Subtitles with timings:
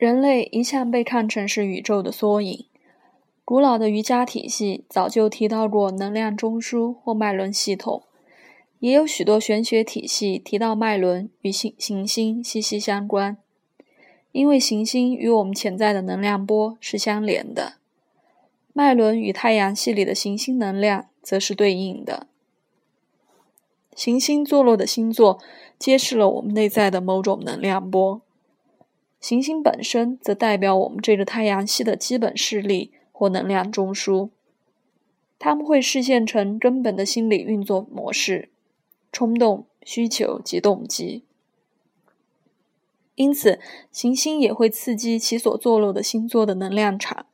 [0.00, 2.64] 人类一向被看成是宇宙的缩影。
[3.44, 8.04] 古老的瑜伽体系早就提到过能量中枢或脉轮系统，
[8.78, 13.36] 也有许多玄学体系提到脉轮与行行星息息相关，
[14.32, 17.74] 因为行星与我们潜在的能量波是相连的，
[18.72, 22.26] 脉轮与太阳系里的行星能量则是对应的。
[23.94, 25.38] 行星坐落的星座
[25.78, 28.22] 揭示了我们内在的某种能量波。
[29.20, 34.30] 行星本身则代表我们这个太阳系的基本势力或能量中枢，
[35.38, 38.48] 它们会视现成根本的心理运作模式、
[39.12, 41.24] 冲动、需求及动机。
[43.14, 43.60] 因此，
[43.92, 47.26] 行星也会刺激其所坐落的星座的能量场，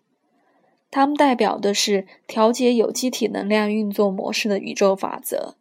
[0.91, 5.55] 它们代表的是调节有机体能量运作模式的宇宙法则。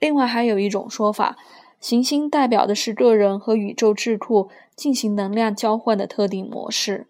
[0.00, 1.38] 另外，还有一种说法。
[1.80, 7.06] 行星代表的是个人和宇宙智库进行能量交换的特定模式，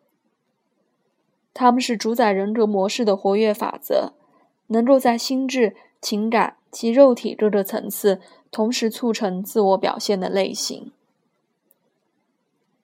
[1.54, 4.12] 它们是主宰人格模式的活跃法则，
[4.66, 8.20] 能够在心智、情感及肉体各个层次
[8.50, 10.92] 同时促成自我表现的类型。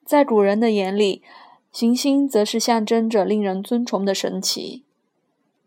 [0.04, 1.22] 在古人的眼里，
[1.70, 4.84] 行星则是象征着令人尊崇的神奇，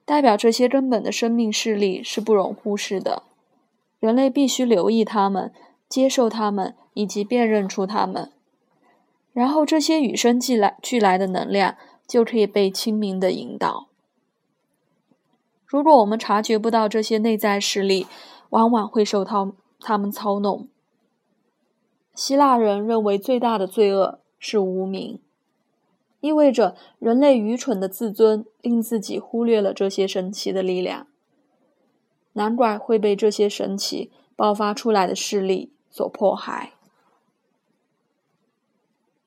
[0.03, 3.23] 代表这些根本的生命势力是不容忽视的，
[3.99, 5.53] 人类必须留意它们。
[5.89, 8.31] 接受他们，以及辨认出他们，
[9.33, 13.87] 然后这些与生俱来俱来的能量就可以被清明的引导。
[15.65, 18.07] 如果我们察觉不到这些内在势力，
[18.49, 20.67] 往往会受他他们操弄。
[22.15, 25.19] 希腊人认为最大的罪恶是无名，
[26.19, 31.07] 意味着人类愚蠢的自尊令自己忽略了这些神奇的力量，
[32.33, 35.71] 难怪会被这些神奇爆发出来的势力。
[35.97, 36.76] 所迫害。